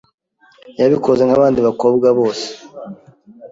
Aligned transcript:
yabikoze 0.79 1.21
nk’abandi 1.25 1.59
bakobwa 1.67 2.07
bose. 2.17 2.47